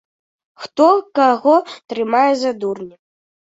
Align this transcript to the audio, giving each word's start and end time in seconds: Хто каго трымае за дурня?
Хто 0.61 0.87
каго 1.19 1.55
трымае 1.93 2.23
за 2.45 2.51
дурня? 2.65 2.95